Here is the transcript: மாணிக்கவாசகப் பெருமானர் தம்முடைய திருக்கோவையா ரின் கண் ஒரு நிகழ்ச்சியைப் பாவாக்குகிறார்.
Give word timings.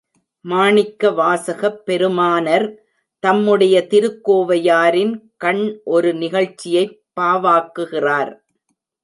மாணிக்கவாசகப் 0.45 1.77
பெருமானர் 1.83 2.65
தம்முடைய 3.23 3.75
திருக்கோவையா 3.91 4.89
ரின் 4.89 5.13
கண் 5.37 5.63
ஒரு 5.89 6.11
நிகழ்ச்சியைப் 6.15 6.97
பாவாக்குகிறார். 7.19 8.33